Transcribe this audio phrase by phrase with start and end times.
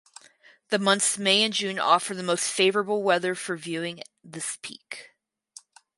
[0.69, 5.11] The months May and June offer the most favorable weather for viewing this peak.